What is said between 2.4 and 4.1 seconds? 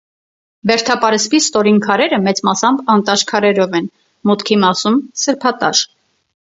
մասամբ անտաշ քարերով են,